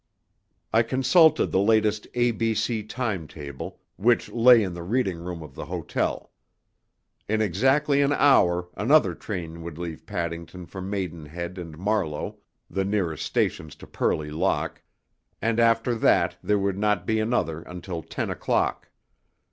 [0.73, 2.81] I consulted the latest A.B.C.
[2.85, 6.31] time table, which lay in the reading room of the hotel.
[7.29, 12.37] In exactly an hour another train would leave Paddington for Maidenhead and Marlow
[12.67, 14.81] (the nearest stations to Purley Lock),
[15.39, 18.89] and after that there would not be another until ten o'clock.